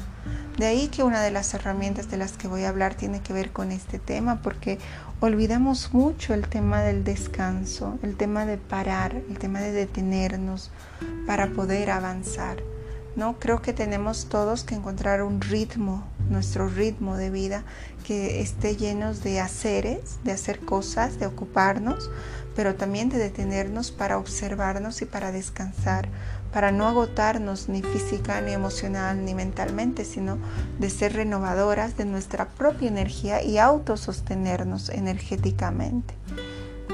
De 0.59 0.67
ahí 0.67 0.89
que 0.89 1.03
una 1.03 1.21
de 1.23 1.31
las 1.31 1.53
herramientas 1.55 2.11
de 2.11 2.17
las 2.17 2.33
que 2.33 2.49
voy 2.49 2.65
a 2.65 2.71
hablar 2.71 2.95
tiene 2.95 3.21
que 3.21 3.33
ver 3.33 3.53
con 3.53 3.73
este 3.73 3.99
tema, 3.99 4.43
porque 4.43 4.79
olvidamos 5.21 5.93
mucho 5.93 6.35
el 6.35 6.49
tema 6.49 6.83
del 6.83 7.05
descanso, 7.05 7.99
el 8.03 8.17
tema 8.17 8.47
de 8.47 8.59
parar, 8.59 9.17
el 9.29 9.39
tema 9.39 9.61
de 9.61 9.73
detenernos 9.73 10.71
para 11.27 11.49
poder 11.49 11.91
avanzar. 11.91 12.59
¿no? 13.17 13.39
Creo 13.39 13.63
que 13.63 13.73
tenemos 13.73 14.29
todos 14.29 14.63
que 14.63 14.75
encontrar 14.75 15.23
un 15.23 15.41
ritmo, 15.41 16.05
nuestro 16.31 16.69
ritmo 16.69 17.17
de 17.17 17.31
vida 17.31 17.65
que 18.05 18.41
esté 18.41 18.77
lleno 18.77 19.15
de 19.15 19.41
haceres, 19.41 20.19
de 20.23 20.33
hacer 20.33 20.61
cosas, 20.61 21.19
de 21.19 21.27
ocuparnos, 21.27 22.11
pero 22.57 22.75
también 22.75 23.11
de 23.11 23.19
detenernos 23.19 23.93
para 23.93 24.17
observarnos 24.17 25.03
y 25.03 25.05
para 25.05 25.31
descansar, 25.31 26.09
para 26.53 26.73
no 26.73 26.89
agotarnos 26.89 27.69
ni 27.69 27.83
física, 27.83 28.41
ni 28.41 28.53
emocional, 28.53 29.23
ni 29.25 29.35
mentalmente, 29.35 30.07
sino 30.07 30.39
de 30.79 30.89
ser 30.89 31.13
renovadoras 31.13 31.99
de 31.99 32.07
nuestra 32.07 32.49
propia 32.49 32.89
energía 32.89 33.43
y 33.43 33.59
autosostenernos 33.59 34.89
energéticamente. 34.89 36.15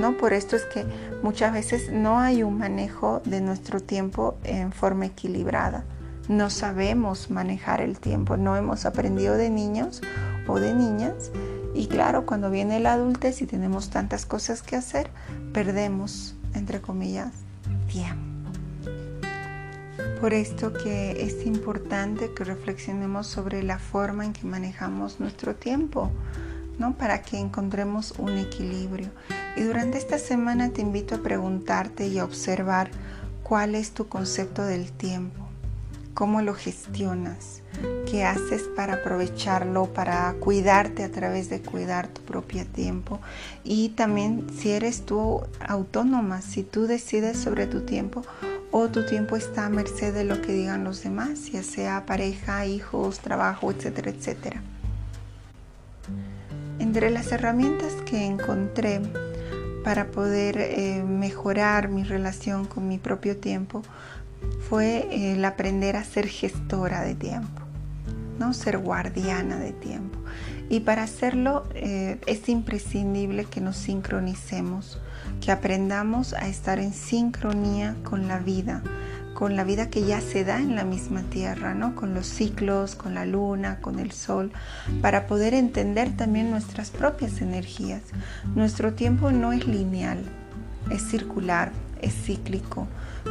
¿No? 0.01 0.17
Por 0.17 0.33
esto 0.33 0.57
es 0.57 0.65
que 0.65 0.85
muchas 1.23 1.53
veces 1.53 1.93
no 1.93 2.19
hay 2.19 2.43
un 2.43 2.59
manejo 2.59 3.23
de 3.25 3.41
nuestro 3.41 3.79
tiempo 3.79 4.37
en 4.43 4.73
forma 4.73 5.07
equilibrada. 5.07 5.85
No 6.29 6.51
sabemos 6.51 7.31
manejar 7.31 7.83
el 7.83 8.01
tiempo, 8.01 8.37
no 8.37 8.57
hemos 8.57 8.85
aprendido 8.85 9.37
de 9.37 9.51
niños 9.51 10.01
o 10.49 10.59
de 10.59 10.75
niñas 10.75 11.31
y 11.75 11.87
claro, 11.87 12.27
cuando 12.27 12.51
viene 12.51 12.81
la 12.81 12.93
adultez 12.93 13.41
y 13.43 13.47
tenemos 13.47 13.91
tantas 13.91 14.27
cosas 14.27 14.63
que 14.63 14.77
hacer, 14.77 15.11
perdemos, 15.53 16.35
entre 16.55 16.81
comillas, 16.81 17.33
tiempo. 17.91 18.33
Por 20.21 20.35
esto 20.35 20.73
que 20.73 21.25
es 21.25 21.47
importante 21.47 22.33
que 22.33 22.45
reflexionemos 22.45 23.27
sobre 23.27 23.63
la 23.63 23.79
forma 23.79 24.25
en 24.25 24.33
que 24.33 24.47
manejamos 24.47 25.19
nuestro 25.19 25.57
tiempo, 25.57 26.11
¿no? 26.79 26.97
Para 26.97 27.23
que 27.23 27.39
encontremos 27.39 28.13
un 28.19 28.39
equilibrio. 28.39 29.09
Y 29.57 29.63
durante 29.63 29.99
esta 29.99 30.19
semana 30.19 30.71
te 30.71 30.81
invito 30.81 31.17
a 31.17 31.23
preguntarte 31.23 32.07
y 32.07 32.19
a 32.19 32.25
observar 32.25 32.91
cuál 33.43 33.75
es 33.75 33.93
tu 33.93 34.09
concepto 34.09 34.63
del 34.63 34.93
tiempo, 34.93 35.42
cómo 36.15 36.43
lo 36.43 36.55
gestionas, 36.55 37.63
qué 38.11 38.25
haces 38.25 38.63
para 38.77 38.95
aprovecharlo, 38.95 39.87
para 39.93 40.33
cuidarte 40.35 41.05
a 41.05 41.11
través 41.11 41.49
de 41.49 41.61
cuidar 41.61 42.09
tu 42.09 42.21
propio 42.23 42.67
tiempo 42.67 43.21
y 43.65 43.91
también 43.91 44.47
si 44.57 44.73
eres 44.73 45.07
tú 45.07 45.43
autónoma, 45.67 46.43
si 46.43 46.63
tú 46.63 46.87
decides 46.87 47.39
sobre 47.39 47.67
tu 47.67 47.81
tiempo 47.83 48.23
o 48.71 48.89
tu 48.89 49.05
tiempo 49.07 49.37
está 49.37 49.67
a 49.67 49.71
merced 49.71 50.15
de 50.15 50.25
lo 50.25 50.41
que 50.43 50.53
digan 50.53 50.85
los 50.85 51.03
demás, 51.03 51.53
ya 51.53 51.63
sea 51.63 52.07
pareja, 52.07 52.67
hijos, 52.67 53.21
trabajo, 53.21 53.71
etcétera, 53.71 54.11
etcétera. 54.11 54.63
Entre 56.79 57.11
las 57.11 57.31
herramientas 57.33 57.93
que 58.07 58.25
encontré 58.25 59.01
para 59.85 60.11
poder 60.11 60.59
eh, 60.59 61.03
mejorar 61.07 61.89
mi 61.89 62.03
relación 62.05 62.67
con 62.67 62.89
mi 62.89 62.99
propio 62.99 63.37
tiempo 63.37 63.83
fue 64.73 65.35
el 65.35 65.45
aprender 65.45 65.97
a 65.97 66.03
ser 66.03 66.27
gestora 66.27 67.03
de 67.03 67.15
tiempo, 67.15 67.61
no 68.39 68.55
ser 68.55 68.79
guardiana 68.79 69.59
de 69.59 69.73
tiempo. 69.73 70.19
Y 70.71 70.81
para 70.81 71.03
hacerlo 71.03 71.65
eh, 71.75 72.19
es 72.25 72.49
imprescindible 72.49 73.45
que 73.45 73.61
nos 73.61 73.77
sincronicemos 73.77 74.99
que 75.43 75.53
aprendamos 75.53 76.33
a 76.33 76.49
estar 76.49 76.79
en 76.79 76.95
sincronía 76.95 77.97
con 78.03 78.29
la 78.29 78.39
vida, 78.39 78.83
con 79.35 79.57
la 79.57 79.65
vida 79.65 79.91
que 79.91 80.07
ya 80.07 80.23
se 80.23 80.43
da 80.43 80.57
en 80.57 80.75
la 80.75 80.85
misma 80.85 81.21
tierra, 81.25 81.75
¿no? 81.75 81.95
Con 81.95 82.15
los 82.15 82.27
ciclos, 82.27 82.95
con 82.95 83.13
la 83.13 83.27
luna, 83.27 83.79
con 83.83 83.99
el 83.99 84.11
sol, 84.11 84.53
para 85.03 85.27
poder 85.27 85.53
entender 85.53 86.17
también 86.17 86.51
nuestras 86.51 86.89
propias 86.89 87.43
energías. 87.43 88.01
Nuestro 88.55 88.95
tiempo 88.95 89.33
no 89.33 89.53
es 89.53 89.67
lineal, 89.67 90.25
es 90.91 91.03
circular, 91.03 91.73
es 92.01 92.15
cíclico. 92.15 92.89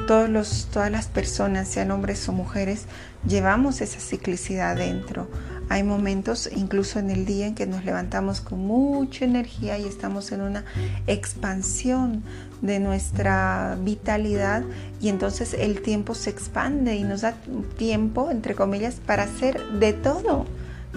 Todos 0.07 0.29
los, 0.29 0.67
todas 0.71 0.91
las 0.91 1.07
personas, 1.07 1.67
sean 1.67 1.91
hombres 1.91 2.27
o 2.29 2.31
mujeres, 2.31 2.86
llevamos 3.27 3.81
esa 3.81 4.00
ciclicidad 4.00 4.75
dentro. 4.75 5.27
Hay 5.69 5.83
momentos, 5.83 6.50
incluso 6.53 7.00
en 7.00 7.10
el 7.10 7.25
día, 7.25 7.48
en 7.48 7.55
que 7.55 7.65
nos 7.65 7.86
levantamos 7.86 8.41
con 8.41 8.60
mucha 8.60 9.25
energía 9.25 9.77
y 9.77 9.86
estamos 9.86 10.31
en 10.31 10.41
una 10.41 10.65
expansión 11.07 12.24
de 12.62 12.79
nuestra 12.79 13.77
vitalidad 13.81 14.63
y 15.00 15.10
entonces 15.10 15.53
el 15.53 15.81
tiempo 15.81 16.13
se 16.13 16.29
expande 16.29 16.95
y 16.95 17.03
nos 17.03 17.21
da 17.21 17.36
tiempo, 17.77 18.31
entre 18.31 18.53
comillas, 18.53 18.95
para 18.95 19.24
hacer 19.24 19.62
de 19.79 19.93
todo 19.93 20.45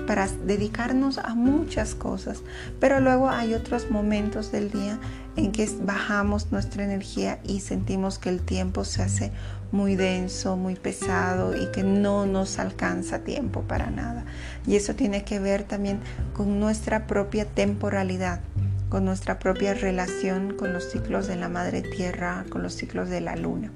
para 0.06 0.26
dedicarnos 0.26 1.18
a 1.18 1.34
muchas 1.34 1.94
cosas. 1.94 2.42
Pero 2.80 3.00
luego 3.00 3.30
hay 3.30 3.54
otros 3.54 3.90
momentos 3.90 4.52
del 4.52 4.70
día 4.70 4.98
en 5.36 5.52
que 5.52 5.68
bajamos 5.82 6.52
nuestra 6.52 6.84
energía 6.84 7.40
y 7.44 7.60
sentimos 7.60 8.18
que 8.18 8.28
el 8.28 8.40
tiempo 8.40 8.84
se 8.84 9.02
hace 9.02 9.32
muy 9.72 9.96
denso, 9.96 10.56
muy 10.56 10.76
pesado 10.76 11.56
y 11.56 11.70
que 11.72 11.82
no 11.82 12.26
nos 12.26 12.58
alcanza 12.58 13.20
tiempo 13.20 13.62
para 13.62 13.90
nada. 13.90 14.24
Y 14.66 14.76
eso 14.76 14.94
tiene 14.94 15.24
que 15.24 15.40
ver 15.40 15.64
también 15.64 16.00
con 16.32 16.60
nuestra 16.60 17.06
propia 17.06 17.44
temporalidad, 17.44 18.40
con 18.88 19.04
nuestra 19.04 19.40
propia 19.40 19.74
relación 19.74 20.54
con 20.54 20.72
los 20.72 20.90
ciclos 20.90 21.26
de 21.26 21.36
la 21.36 21.48
madre 21.48 21.82
tierra, 21.82 22.44
con 22.48 22.62
los 22.62 22.74
ciclos 22.74 23.08
de 23.08 23.20
la 23.20 23.34
luna. 23.34 23.72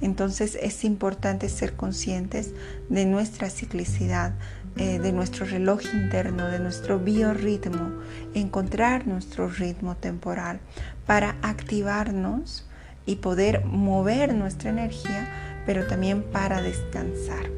Entonces 0.00 0.58
es 0.60 0.84
importante 0.84 1.48
ser 1.48 1.74
conscientes 1.74 2.52
de 2.88 3.04
nuestra 3.06 3.50
ciclicidad, 3.50 4.32
eh, 4.76 4.98
de 4.98 5.12
nuestro 5.12 5.46
reloj 5.46 5.80
interno, 5.92 6.48
de 6.48 6.58
nuestro 6.58 6.98
biorritmo, 6.98 7.90
encontrar 8.34 9.06
nuestro 9.06 9.48
ritmo 9.48 9.96
temporal 9.96 10.60
para 11.06 11.36
activarnos 11.42 12.66
y 13.06 13.16
poder 13.16 13.64
mover 13.64 14.34
nuestra 14.34 14.70
energía 14.70 15.28
pero 15.66 15.86
también 15.86 16.22
para 16.22 16.62
descansar. 16.62 17.50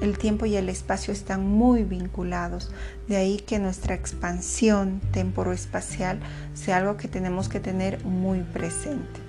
El 0.00 0.16
tiempo 0.16 0.46
y 0.46 0.56
el 0.56 0.68
espacio 0.68 1.12
están 1.12 1.44
muy 1.44 1.82
vinculados, 1.82 2.70
de 3.08 3.16
ahí 3.16 3.38
que 3.38 3.58
nuestra 3.58 3.94
expansión 3.94 5.00
temporoespacial 5.12 6.20
sea 6.54 6.76
algo 6.76 6.96
que 6.96 7.08
tenemos 7.08 7.48
que 7.48 7.58
tener 7.58 8.04
muy 8.04 8.40
presente. 8.40 9.20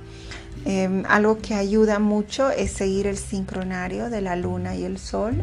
Em, 0.65 1.05
algo 1.07 1.39
que 1.39 1.55
ayuda 1.55 1.97
mucho 1.99 2.51
es 2.51 2.71
seguir 2.71 3.07
el 3.07 3.17
sincronario 3.17 4.09
de 4.09 4.21
la 4.21 4.35
luna 4.35 4.75
y 4.75 4.83
el 4.83 4.99
sol 4.99 5.41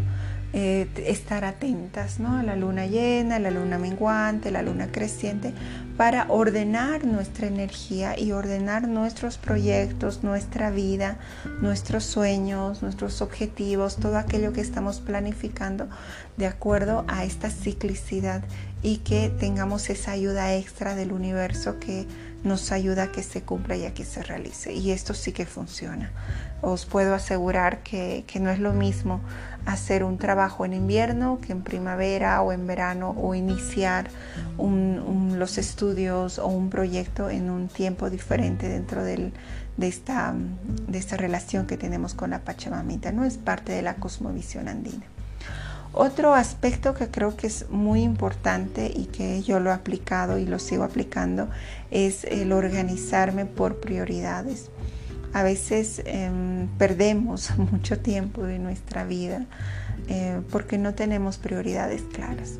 eh, 0.58 0.88
estar 1.04 1.44
atentas 1.44 2.18
¿no? 2.18 2.38
a 2.38 2.42
la 2.42 2.56
luna 2.56 2.86
llena, 2.86 3.38
la 3.38 3.50
luna 3.50 3.76
menguante, 3.76 4.50
la 4.50 4.62
luna 4.62 4.90
creciente, 4.90 5.52
para 5.98 6.25
ordenar 6.30 7.04
nuestra 7.04 7.46
energía 7.46 8.18
y 8.18 8.32
ordenar 8.32 8.88
nuestros 8.88 9.36
proyectos, 9.36 10.25
nuestra 10.25 10.70
vida, 10.70 11.18
nuestros 11.60 12.04
sueños, 12.04 12.80
nuestros 12.80 13.20
objetivos, 13.20 13.96
todo 13.96 14.16
aquello 14.16 14.54
que 14.54 14.62
estamos 14.62 15.00
planificando 15.00 15.90
de 16.38 16.46
acuerdo 16.46 17.04
a 17.06 17.25
esta 17.25 17.50
ciclicidad 17.50 18.42
y 18.82 18.98
que 18.98 19.28
tengamos 19.28 19.90
esa 19.90 20.12
ayuda 20.12 20.54
extra 20.54 20.94
del 20.94 21.12
universo 21.12 21.78
que 21.78 22.06
nos 22.44 22.72
ayuda 22.72 23.04
a 23.04 23.12
que 23.12 23.22
se 23.22 23.42
cumpla 23.42 23.76
y 23.76 23.84
a 23.84 23.92
que 23.92 24.06
se 24.06 24.22
realice. 24.22 24.72
Y 24.72 24.92
esto 24.92 25.12
sí 25.12 25.32
que 25.32 25.44
funciona. 25.44 26.12
Os 26.62 26.86
puedo 26.86 27.14
asegurar 27.14 27.82
que, 27.82 28.25
que 28.26 28.40
no 28.40 28.50
es 28.50 28.58
lo 28.58 28.72
mismo 28.72 29.20
hacer 29.66 30.04
un 30.04 30.16
trabajo 30.16 30.64
en 30.64 30.73
invierno 30.73 31.38
que 31.44 31.52
en 31.52 31.62
primavera 31.62 32.40
o 32.40 32.52
en 32.52 32.66
verano 32.66 33.14
o 33.20 33.35
iniciar 33.35 34.08
los 34.58 35.58
estudios 35.58 36.38
o 36.38 36.46
un 36.46 36.70
proyecto 36.70 37.28
en 37.28 37.50
un 37.50 37.68
tiempo 37.68 38.08
diferente 38.08 38.68
dentro 38.68 39.02
de, 39.04 39.32
esta, 39.80 40.35
de 40.88 40.99
esta 40.99 41.16
relación 41.16 41.66
que 41.66 41.76
tenemos 41.76 42.14
con 42.14 42.30
la 42.30 42.40
Pachamamita. 42.40 43.12
No 43.12 43.25
es 43.25 43.37
parte 43.37 43.73
de 43.73 43.82
la 43.82 43.96
cosmovisión 43.96 44.68
andina. 44.68 45.04
Otro 45.92 46.35
aspecto 46.35 46.94
que 46.94 47.08
creo 47.08 47.37
que 47.37 47.46
es 47.46 47.70
muy 47.70 48.02
importante 48.02 48.92
y 48.94 49.06
que 49.06 49.42
yo 49.42 49.61
lo 49.61 49.70
he 49.70 49.73
aplicado 49.73 50.37
y 50.38 50.44
lo 50.44 50.58
sigo 50.58 50.85
aplicando 50.85 51.49
es 51.90 52.25
el 52.25 52.52
organizarme 52.52 53.46
por 53.46 53.80
prioridades. 53.80 54.70
A 55.33 55.42
veces 55.42 56.02
em, 56.04 56.68
perdemos 56.78 57.56
mucho 57.73 57.99
tiempo 57.99 58.42
de 58.42 58.59
nuestra 58.59 59.04
vida 59.04 59.47
eh, 60.09 60.40
porque 60.50 60.78
no 60.78 60.95
tenemos 60.95 61.38
prioridades 61.38 62.02
claras. 62.12 62.59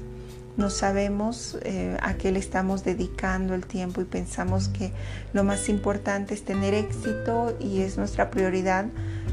No 0.57 0.71
sabemos 0.71 1.59
eh, 1.65 1.99
a 2.01 2.15
qué 2.15 2.33
le 2.33 2.39
estamos 2.39 2.83
dedicando 2.83 3.55
el 3.55 3.67
tiempo 3.67 4.01
y 4.01 4.05
pensamos 4.05 4.69
que 4.69 4.91
lo 5.35 5.45
más 5.45 5.69
importante 5.69 6.33
es 6.33 6.45
tener 6.47 6.73
éxito 6.73 7.55
y 7.61 7.83
es 7.83 7.99
nuestra 7.99 8.31
prioridad, 8.31 8.87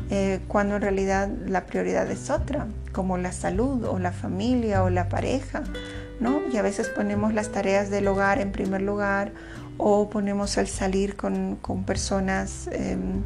eh, 0.09 0.41
cuando 0.49 0.75
en 0.75 0.81
realidad 0.81 1.29
la 1.47 1.65
prioridad 1.65 2.11
es 2.11 2.29
otra, 2.29 2.67
como 2.91 3.17
la 3.17 3.31
salud 3.31 3.85
o 3.85 3.99
la 3.99 4.11
familia 4.11 4.83
o 4.83 4.89
la 4.89 5.07
pareja. 5.07 5.63
¿no? 6.19 6.41
Y 6.51 6.57
a 6.57 6.61
veces 6.61 6.89
ponemos 6.89 7.33
las 7.33 7.49
tareas 7.49 7.89
del 7.89 8.07
hogar 8.07 8.39
en 8.39 8.51
primer 8.51 8.81
lugar 8.81 9.31
o 9.77 10.09
ponemos 10.09 10.57
el 10.57 10.67
salir 10.67 11.15
con, 11.15 11.57
personas 11.85 12.69
em, 12.71 13.23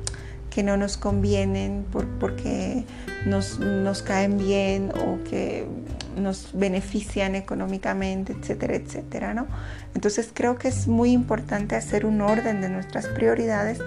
que 0.50 0.64
no 0.64 0.78
nos 0.78 0.98
convienen 0.98 1.86
porque 2.20 2.84
nos, 3.26 3.60
nos, 3.60 4.02
caen 4.02 4.38
bien 4.38 4.92
o 4.92 5.24
que 5.30 5.68
nos 6.16 6.50
benefician 6.54 7.36
económicamente, 7.36 8.34
etcétera, 8.34 8.76
etcétera, 8.76 9.34
¿no? 9.34 9.48
Entonces 9.94 10.32
creo 10.34 10.58
que 10.58 10.68
es 10.68 10.88
muy 10.88 11.12
importante 11.12 11.76
hacer 11.76 12.06
un 12.06 12.22
orden 12.22 12.62
de 12.62 12.70
nuestras 12.70 13.08
prioridades 13.08 13.80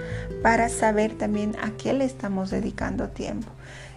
para 0.43 0.69
saber 0.69 1.17
también 1.19 1.57
a 1.63 1.71
qué 1.73 1.93
le 1.93 2.05
estamos 2.05 2.51
dedicando 2.51 3.09
tiempo. 3.09 3.51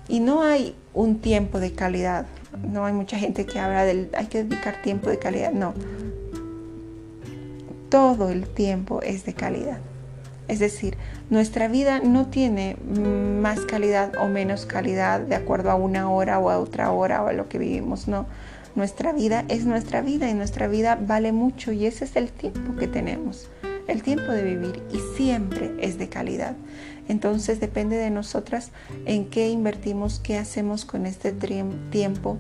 Y 0.08 0.20
no 0.20 0.44
hay 0.44 0.76
un 0.94 1.20
tiempo 1.20 1.60
de 1.60 1.74
calidad, 1.74 2.26
no 2.62 2.86
hay 2.86 2.94
mucha 2.94 3.18
gente 3.18 3.46
que 3.46 3.60
habla 3.60 3.86
del 3.86 4.10
hay 4.18 4.26
que 4.26 4.44
dedicar 4.44 4.82
tiempo 4.82 5.10
de 5.10 5.18
calidad, 5.18 5.52
no, 5.52 5.74
todo 7.94 8.30
el 8.30 8.48
tiempo 8.48 9.04
es 9.04 9.24
de 9.24 9.36
calidad. 9.36 9.78
Es 10.48 10.58
decir, 10.58 10.98
nuestra 11.30 11.68
vida 11.68 12.00
no 12.00 12.26
tiene 12.26 12.76
más 13.40 13.60
calidad 13.60 14.16
o 14.20 14.28
menos 14.28 14.66
calidad 14.66 15.20
de 15.20 15.36
acuerdo 15.36 15.70
a 15.70 15.76
una 15.76 16.10
hora 16.10 16.40
o 16.40 16.50
a 16.50 16.58
otra 16.58 16.90
hora 16.92 17.22
o 17.22 17.28
a 17.28 17.34
lo 17.34 17.50
que 17.50 17.60
vivimos, 17.60 18.08
no. 18.08 18.26
Nuestra 18.74 19.14
vida 19.14 19.46
es 19.48 19.68
nuestra 19.68 20.02
vida 20.02 20.28
y 20.28 20.34
nuestra 20.34 20.68
vida 20.68 20.98
vale 21.00 21.34
mucho 21.34 21.72
y 21.72 21.86
ese 21.86 22.06
es 22.06 22.16
el 22.16 22.32
tiempo 22.32 22.76
que 22.76 22.88
tenemos, 22.88 23.52
el 23.88 24.02
tiempo 24.02 24.32
de 24.32 24.44
vivir 24.44 24.82
y 24.92 24.98
siempre 25.16 25.76
es 25.80 26.00
de 26.00 26.10
calidad. 26.10 26.56
Entonces 27.08 27.60
depende 27.60 27.98
de 27.98 28.10
nosotras 28.10 28.72
en 29.06 29.30
qué 29.30 29.50
invertimos, 29.50 30.20
qué 30.20 30.40
hacemos 30.40 30.84
con 30.86 31.06
este 31.06 31.32
tiempo, 31.32 32.40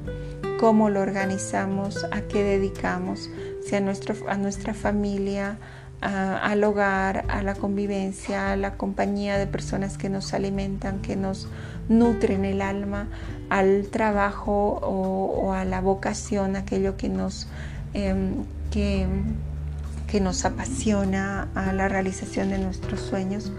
cómo 0.64 0.90
lo 0.90 1.02
organizamos, 1.02 2.06
a 2.14 2.22
qué 2.22 2.42
dedicamos, 2.42 3.30
si 3.66 3.76
a, 3.76 3.82
nuestro, 3.82 4.16
a 4.30 4.38
nuestra 4.38 4.74
familia, 4.74 5.58
al 6.00 6.64
hogar, 6.64 7.26
a 7.28 7.44
la 7.44 7.54
convivencia, 7.54 8.54
a 8.54 8.56
la 8.56 8.78
compañía 8.78 9.38
de 9.38 9.46
personas 9.46 9.98
que 9.98 10.08
nos 10.08 10.34
alimentan, 10.34 11.02
que 11.02 11.18
nos 11.18 11.50
nutren 11.90 12.46
el 12.46 12.62
alma, 12.62 13.10
al 13.50 13.88
trabajo 13.92 14.80
o, 14.82 15.52
a 15.52 15.66
la 15.66 15.82
vocación, 15.82 16.56
aquello 16.56 16.96
que 16.96 17.10
nos, 17.10 17.50
em, 17.94 18.46
que, 18.72 19.06
nos 20.22 20.46
apasiona, 20.46 21.50
a 21.56 21.74
la 21.74 21.90
realización 21.90 22.52
de 22.52 22.60
nuestros 22.60 23.02
sueños, 23.02 23.52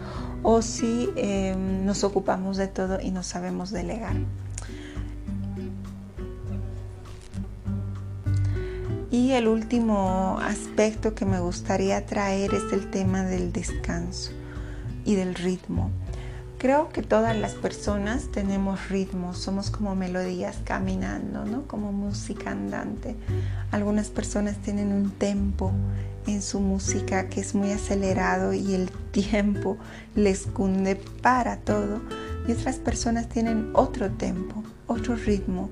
o 0.43 0.63
si 0.63 1.11
em, 1.17 1.85
nos 1.85 2.03
ocupamos 2.03 2.57
de 2.57 2.69
todo 2.69 2.99
y 2.99 3.11
no 3.11 3.23
sabemos 3.23 3.73
delegar. 3.73 4.17
Y 9.15 9.31
el 9.31 9.47
último 9.47 10.41
aspecto 10.43 11.15
que 11.15 11.25
me 11.25 11.39
gustaría 11.39 12.05
traer 12.05 12.53
es 12.53 12.73
el 12.73 12.91
tema 12.91 13.23
del 13.23 13.53
descanso 13.53 14.33
y 15.05 15.15
del 15.15 15.37
ritmo. 15.37 15.93
Creo 16.59 16.89
que 16.89 17.03
todas 17.03 17.37
las 17.37 17.53
personas 17.53 18.33
tenemos 18.33 18.89
ritmo, 18.89 19.33
somos 19.33 19.71
como 19.71 19.95
melodías 19.95 20.57
caminando, 20.65 21.45
¿no? 21.45 21.69
Como 21.69 21.93
música 21.93 22.51
andante. 22.51 23.15
Algunas 23.71 24.09
personas 24.09 24.57
tienen 24.57 24.93
un 24.93 25.13
tempo 25.13 25.71
en 26.27 26.43
su 26.43 26.59
música 26.59 27.29
que 27.29 27.41
es 27.41 27.55
muy 27.55 27.71
acelerado 27.71 28.53
y 28.53 28.75
el 28.75 28.91
tiempo 29.13 29.79
les 30.17 30.49
cunde 30.49 30.97
para 31.23 31.59
todo. 31.59 32.01
Y 32.49 32.51
otras 32.51 32.79
personas 32.79 33.29
tienen 33.29 33.71
otro 33.75 34.11
tempo, 34.11 34.65
otro 34.89 35.15
ritmo 35.15 35.71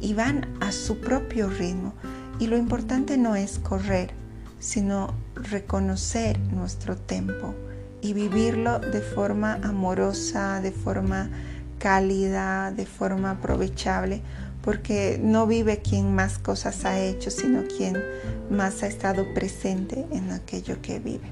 y 0.00 0.14
van 0.14 0.46
a 0.60 0.70
su 0.70 1.00
propio 1.00 1.48
ritmo. 1.48 1.92
Y 2.38 2.46
lo 2.48 2.56
importante 2.56 3.16
no 3.16 3.36
es 3.36 3.58
correr, 3.58 4.10
sino 4.58 5.14
reconocer 5.34 6.38
nuestro 6.38 6.96
tiempo 6.96 7.54
y 8.00 8.12
vivirlo 8.12 8.80
de 8.80 9.00
forma 9.00 9.58
amorosa, 9.62 10.60
de 10.60 10.72
forma 10.72 11.30
cálida, 11.78 12.70
de 12.70 12.86
forma 12.86 13.32
aprovechable, 13.32 14.22
porque 14.62 15.20
no 15.22 15.46
vive 15.46 15.78
quien 15.78 16.14
más 16.14 16.38
cosas 16.38 16.84
ha 16.84 16.98
hecho, 16.98 17.30
sino 17.30 17.64
quien 17.64 18.02
más 18.50 18.82
ha 18.82 18.86
estado 18.86 19.32
presente 19.34 20.06
en 20.10 20.30
aquello 20.32 20.80
que 20.82 20.98
vive. 20.98 21.30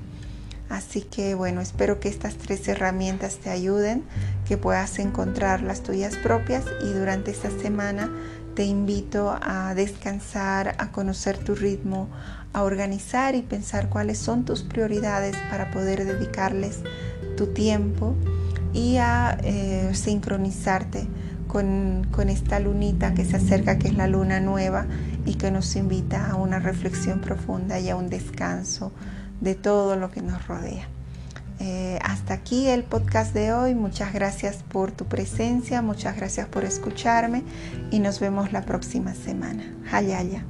Así 0.69 1.03
que 1.03 1.35
bueno, 1.35 1.61
espero 1.61 2.01
que 2.01 2.09
estas 2.09 2.37
tres 2.37 2.67
herramientas 2.69 3.37
te 3.37 3.51
ayuden, 3.51 4.05
que 4.49 4.57
puedas 4.57 4.99
encontrar 4.99 5.63
las 5.63 5.83
tuyas 5.83 6.17
propias 6.17 6.65
y 6.83 6.93
durante 6.93 7.31
esta 7.31 7.51
semana 7.51 8.11
te 8.55 8.65
invito 8.65 9.37
a 9.41 9.75
descansar, 9.75 10.75
a 10.79 10.93
conocer 10.93 11.39
tu 11.39 11.55
ritmo, 11.55 12.09
a 12.53 12.63
organizar 12.63 13.35
y 13.35 13.43
pensar 13.43 13.89
cuáles 13.89 14.19
son 14.19 14.45
tus 14.45 14.63
prioridades 14.63 15.37
para 15.51 15.71
poder 15.71 16.05
dedicarles 16.05 16.81
tu 17.37 17.49
tiempo 17.49 18.15
y 18.73 18.97
a 18.97 19.39
eh, 19.43 19.91
sincronizarte 19.95 21.07
con, 21.49 22.07
con 22.11 22.29
esta 22.29 22.61
lunita 22.61 23.15
que 23.15 23.25
se 23.25 23.37
acerca, 23.37 23.79
que 23.79 23.89
es 23.89 23.95
la 23.95 24.07
luna 24.07 24.41
nueva 24.41 24.87
y 25.27 25.35
que 25.35 25.51
nos 25.51 25.77
invita 25.77 26.31
a 26.31 26.35
una 26.35 26.59
reflexión 26.59 27.21
profunda 27.21 27.79
y 27.79 27.91
a 27.91 27.97
un 27.97 28.09
descanso 28.09 28.93
de 29.41 29.55
todo 29.55 29.97
lo 29.97 30.11
que 30.11 30.23
nos 30.23 30.47
rodea. 30.47 30.89
Eh, 31.61 31.99
hasta 32.03 32.35
aquí 32.35 32.69
el 32.69 32.83
podcast 32.85 33.35
de 33.35 33.53
hoy. 33.53 33.75
Muchas 33.75 34.13
gracias 34.13 34.63
por 34.69 34.93
tu 34.93 35.07
presencia, 35.07 35.83
muchas 35.83 36.17
gracias 36.17 36.49
por 36.49 36.65
escucharme 36.65 37.43
y 37.91 37.99
nos 37.99 38.21
vemos 38.21 38.53
la 38.53 38.63
próxima 38.63 39.15
semana. 39.15 39.65
Hayaya. 39.91 40.45